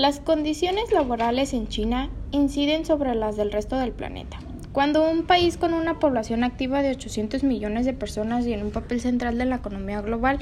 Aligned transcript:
Las 0.00 0.18
condiciones 0.18 0.92
laborales 0.92 1.52
en 1.52 1.68
China 1.68 2.08
inciden 2.30 2.86
sobre 2.86 3.14
las 3.14 3.36
del 3.36 3.52
resto 3.52 3.76
del 3.76 3.92
planeta. 3.92 4.38
Cuando 4.72 5.06
un 5.06 5.24
país 5.24 5.58
con 5.58 5.74
una 5.74 5.98
población 5.98 6.42
activa 6.42 6.80
de 6.80 6.92
800 6.92 7.44
millones 7.44 7.84
de 7.84 7.92
personas 7.92 8.46
y 8.46 8.54
en 8.54 8.62
un 8.62 8.70
papel 8.70 9.02
central 9.02 9.36
de 9.36 9.44
la 9.44 9.56
economía 9.56 10.00
global 10.00 10.38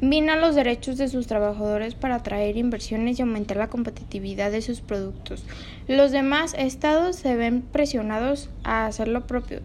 mina 0.00 0.36
los 0.36 0.54
derechos 0.54 0.96
de 0.96 1.08
sus 1.08 1.26
trabajadores 1.26 1.94
para 1.94 2.14
atraer 2.14 2.56
inversiones 2.56 3.18
y 3.18 3.22
aumentar 3.22 3.58
la 3.58 3.68
competitividad 3.68 4.50
de 4.50 4.62
sus 4.62 4.80
productos, 4.80 5.44
los 5.86 6.10
demás 6.10 6.54
estados 6.56 7.16
se 7.16 7.36
ven 7.36 7.60
presionados 7.60 8.48
a 8.62 8.86
hacer 8.86 9.08
lo 9.08 9.26
propio, 9.26 9.60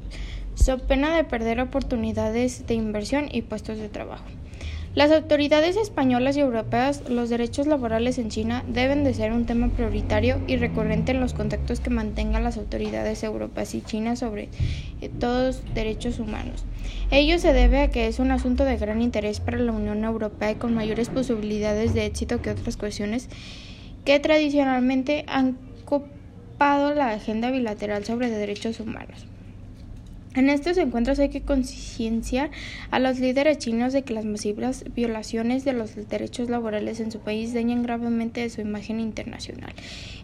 so 0.56 0.80
pena 0.80 1.16
de 1.16 1.24
perder 1.24 1.62
oportunidades 1.62 2.68
de 2.68 2.74
inversión 2.74 3.30
y 3.32 3.44
puestos 3.44 3.78
de 3.78 3.88
trabajo. 3.88 4.26
Las 4.96 5.12
autoridades 5.12 5.78
españolas 5.78 6.36
y 6.36 6.40
europeas, 6.40 7.08
los 7.08 7.30
derechos 7.30 7.68
laborales 7.68 8.18
en 8.18 8.30
China 8.30 8.64
deben 8.68 9.04
de 9.04 9.14
ser 9.14 9.32
un 9.34 9.46
tema 9.46 9.70
prioritario 9.70 10.42
y 10.48 10.58
recurrente 10.58 11.12
en 11.12 11.20
los 11.20 11.36
contactos 11.36 11.80
que 11.80 11.92
mantengan 11.92 12.44
las 12.44 12.58
autoridades 12.58 13.24
europeas 13.24 13.76
y 13.76 13.82
chinas 13.82 14.18
sobre 14.18 14.50
eh, 15.02 15.10
todos 15.20 15.62
derechos 15.76 16.18
humanos. 16.20 16.66
Ello 17.12 17.38
se 17.38 17.54
debe 17.54 17.82
a 17.82 17.92
que 17.92 18.08
es 18.08 18.18
un 18.18 18.32
asunto 18.32 18.66
de 18.66 18.78
gran 18.78 19.04
interés 19.04 19.40
para 19.40 19.60
la 19.60 19.72
Unión 19.72 20.04
Europea 20.04 20.52
y 20.52 20.56
con 20.56 20.74
mayores 20.74 21.10
posibilidades 21.10 21.94
de 21.94 22.08
éxito 22.08 22.42
que 22.42 22.50
otras 22.50 22.76
cuestiones 22.76 23.30
que 24.06 24.20
tradicionalmente 24.20 25.24
han 25.28 25.60
copado 25.86 26.96
la 26.96 27.12
agenda 27.12 27.52
bilateral 27.52 28.06
sobre 28.06 28.32
derechos 28.32 28.80
humanos. 28.80 29.28
En 30.36 30.48
estos 30.48 30.78
encuentros 30.78 31.18
hay 31.18 31.30
que 31.30 31.42
concienciar 31.42 32.52
a 32.92 33.00
los 33.00 33.20
líderes 33.20 33.58
chinos 33.58 33.94
de 33.94 34.04
que 34.04 34.14
las 34.14 34.26
masivas 34.26 34.86
violaciones 34.96 35.66
de 35.66 35.74
los 35.74 35.96
derechos 36.08 36.52
laborales 36.52 37.00
en 37.00 37.12
su 37.12 37.20
país 37.20 37.56
dañan 37.56 37.82
gravemente 37.82 38.48
su 38.52 38.62
imagen 38.62 39.00
internacional. 39.00 39.74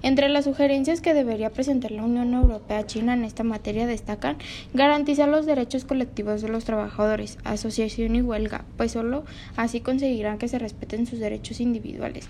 Entre 0.03 0.29
las 0.29 0.45
sugerencias 0.45 1.01
que 1.01 1.15
debería 1.15 1.49
presentar 1.49 1.89
la 1.89 2.03
Unión 2.03 2.35
Europea 2.35 2.79
a 2.79 2.85
China 2.85 3.15
en 3.15 3.23
esta 3.23 3.43
materia 3.43 3.87
destacan 3.87 4.37
garantizar 4.75 5.27
los 5.27 5.47
derechos 5.47 5.85
colectivos 5.85 6.43
de 6.43 6.49
los 6.49 6.65
trabajadores, 6.65 7.39
asociación 7.43 8.15
y 8.15 8.21
huelga, 8.21 8.63
pues 8.77 8.91
solo 8.91 9.25
así 9.55 9.81
conseguirán 9.81 10.37
que 10.37 10.47
se 10.47 10.59
respeten 10.59 11.07
sus 11.07 11.17
derechos 11.17 11.59
individuales. 11.59 12.27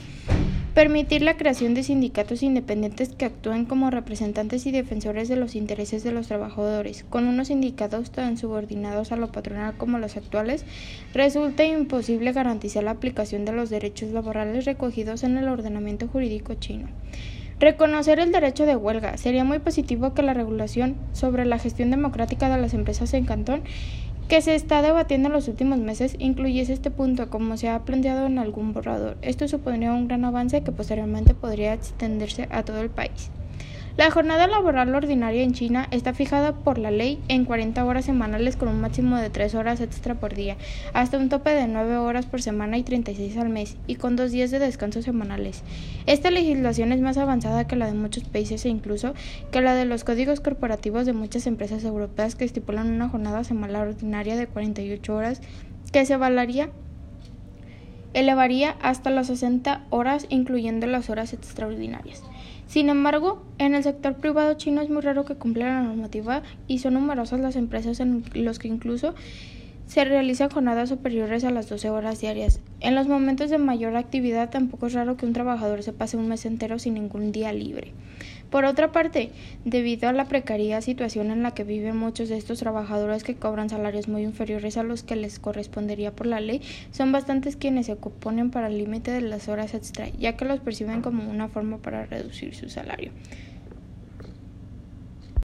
Permitir 0.75 1.21
la 1.21 1.37
creación 1.37 1.73
de 1.73 1.83
sindicatos 1.83 2.43
independientes 2.43 3.07
que 3.07 3.23
actúen 3.23 3.63
como 3.63 3.91
representantes 3.91 4.65
y 4.65 4.71
defensores 4.71 5.29
de 5.29 5.37
los 5.37 5.55
intereses 5.55 6.03
de 6.03 6.11
los 6.11 6.27
trabajadores, 6.27 7.05
con 7.09 7.29
unos 7.29 7.47
sindicatos 7.47 8.11
tan 8.11 8.37
subordinados 8.37 9.13
a 9.13 9.15
lo 9.15 9.31
patronal 9.31 9.77
como 9.77 9.99
los 9.99 10.17
actuales, 10.17 10.65
resulta 11.13 11.63
imposible 11.63 12.33
garantizar 12.33 12.83
la 12.83 12.91
aplicación 12.91 13.45
de 13.45 13.53
los 13.53 13.69
derechos 13.69 14.11
laborales 14.11 14.65
recogidos 14.65 15.23
en 15.23 15.37
el 15.37 15.47
ordenamiento 15.47 16.09
jurídico 16.09 16.55
chino. 16.55 16.89
Reconocer 17.57 18.19
el 18.19 18.33
derecho 18.33 18.65
de 18.65 18.75
huelga 18.75 19.15
sería 19.15 19.45
muy 19.45 19.59
positivo 19.59 20.13
que 20.13 20.23
la 20.23 20.33
regulación 20.33 20.97
sobre 21.13 21.45
la 21.45 21.57
gestión 21.57 21.89
democrática 21.89 22.53
de 22.53 22.61
las 22.61 22.73
empresas 22.73 23.13
en 23.13 23.23
Cantón 23.23 23.61
que 24.27 24.41
se 24.41 24.55
está 24.55 24.81
debatiendo 24.81 25.27
en 25.27 25.33
los 25.33 25.47
últimos 25.47 25.77
meses 25.77 26.15
incluyese 26.17 26.73
este 26.73 26.89
punto 26.89 27.29
como 27.29 27.57
se 27.57 27.69
ha 27.69 27.85
planteado 27.85 28.25
en 28.25 28.39
algún 28.39 28.73
borrador. 28.73 29.17
Esto 29.21 29.47
supondría 29.47 29.93
un 29.93 30.07
gran 30.07 30.25
avance 30.25 30.63
que 30.63 30.71
posteriormente 30.71 31.35
podría 31.35 31.73
extenderse 31.73 32.47
a 32.51 32.63
todo 32.63 32.81
el 32.81 32.89
país. 32.89 33.29
La 33.97 34.11
jornada 34.11 34.45
laboral 34.47 34.93
ordinaria 34.93 35.41
en 35.41 35.53
China 35.53 35.87
está 35.89 36.13
fijada 36.13 36.51
por 36.51 36.77
la 36.77 36.91
ley 36.91 37.17
en 37.29 37.45
40 37.45 37.85
horas 37.85 38.03
semanales 38.03 38.57
con 38.57 38.67
un 38.67 38.81
máximo 38.81 39.15
de 39.15 39.29
3 39.29 39.55
horas 39.55 39.79
extra 39.79 40.15
por 40.15 40.35
día, 40.35 40.57
hasta 40.91 41.17
un 41.17 41.29
tope 41.29 41.51
de 41.51 41.65
9 41.69 41.95
horas 41.95 42.25
por 42.25 42.41
semana 42.41 42.77
y 42.77 42.83
36 42.83 43.37
al 43.37 43.47
mes, 43.47 43.77
y 43.87 43.95
con 43.95 44.17
dos 44.17 44.31
días 44.31 44.51
de 44.51 44.59
descanso 44.59 45.01
semanales. 45.01 45.63
Esta 46.07 46.29
legislación 46.29 46.91
es 46.91 46.99
más 46.99 47.17
avanzada 47.17 47.67
que 47.67 47.77
la 47.77 47.85
de 47.85 47.93
muchos 47.93 48.25
países 48.25 48.65
e 48.65 48.69
incluso 48.69 49.13
que 49.49 49.61
la 49.61 49.75
de 49.75 49.85
los 49.85 50.03
códigos 50.03 50.41
corporativos 50.41 51.05
de 51.05 51.13
muchas 51.13 51.47
empresas 51.47 51.85
europeas 51.85 52.35
que 52.35 52.43
estipulan 52.43 52.91
una 52.91 53.07
jornada 53.07 53.45
semanal 53.45 53.87
ordinaria 53.87 54.35
de 54.35 54.47
48 54.47 55.15
horas 55.15 55.41
que 55.93 56.05
se 56.05 56.17
valaría 56.17 56.69
elevaría 58.15 58.77
hasta 58.81 59.11
las 59.11 59.27
60 59.27 59.83
horas, 59.91 60.25
incluyendo 60.29 60.87
las 60.87 61.09
horas 61.09 61.33
extraordinarias. 61.33 62.23
Sin 62.65 62.89
embargo, 62.89 63.43
en 63.59 63.75
el 63.75 63.83
sector 63.83 64.15
privado 64.15 64.55
chino 64.55 64.81
es 64.81 64.89
muy 64.89 65.01
raro 65.01 65.25
que 65.25 65.35
cumpla 65.35 65.65
la 65.67 65.81
normativa 65.83 66.41
y 66.67 66.79
son 66.79 66.95
numerosas 66.95 67.39
las 67.39 67.55
empresas 67.55 67.99
en 67.99 68.23
las 68.33 68.57
que 68.57 68.69
incluso 68.69 69.13
se 69.87 70.03
realizan 70.03 70.49
jornadas 70.49 70.89
superiores 70.89 71.43
a 71.43 71.51
las 71.51 71.69
12 71.69 71.89
horas 71.89 72.21
diarias. 72.21 72.59
En 72.79 72.95
los 72.95 73.07
momentos 73.07 73.49
de 73.49 73.57
mayor 73.57 73.95
actividad 73.95 74.49
tampoco 74.49 74.87
es 74.87 74.93
raro 74.93 75.17
que 75.17 75.25
un 75.25 75.33
trabajador 75.33 75.83
se 75.83 75.93
pase 75.93 76.17
un 76.17 76.27
mes 76.27 76.45
entero 76.45 76.79
sin 76.79 76.95
ningún 76.95 77.31
día 77.31 77.53
libre. 77.53 77.93
Por 78.49 78.65
otra 78.65 78.91
parte, 78.91 79.31
debido 79.65 80.07
a 80.07 80.13
la 80.13 80.25
precaria 80.25 80.81
situación 80.81 81.31
en 81.31 81.43
la 81.43 81.51
que 81.51 81.63
viven 81.63 81.97
muchos 81.97 82.29
de 82.29 82.37
estos 82.37 82.59
trabajadores 82.59 83.23
que 83.23 83.35
cobran 83.35 83.69
salarios 83.69 84.07
muy 84.07 84.23
inferiores 84.23 84.77
a 84.77 84.83
los 84.83 85.03
que 85.03 85.15
les 85.15 85.39
correspondería 85.39 86.11
por 86.11 86.27
la 86.27 86.39
ley, 86.39 86.61
son 86.91 87.11
bastantes 87.11 87.55
quienes 87.55 87.87
se 87.87 87.93
oponen 87.93 88.51
para 88.51 88.67
el 88.67 88.77
límite 88.77 89.11
de 89.11 89.21
las 89.21 89.49
horas 89.49 89.73
extra, 89.73 90.09
ya 90.09 90.37
que 90.37 90.45
los 90.45 90.59
perciben 90.59 91.01
como 91.01 91.29
una 91.29 91.47
forma 91.47 91.77
para 91.77 92.05
reducir 92.05 92.55
su 92.55 92.69
salario. 92.69 93.11